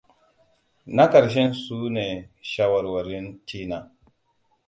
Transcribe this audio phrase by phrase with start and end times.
[0.95, 3.79] Na ƙarshen su ne shawarwarin Tina.